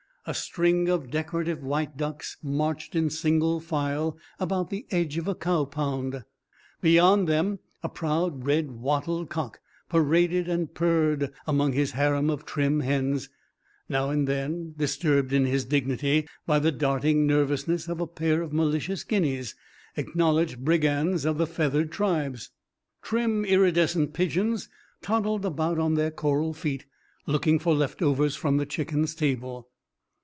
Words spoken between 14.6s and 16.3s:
disturbed in his dignity